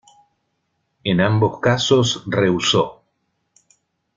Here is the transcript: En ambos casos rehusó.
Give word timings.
En 1.03 1.21
ambos 1.21 1.59
casos 1.59 2.23
rehusó. 2.25 3.03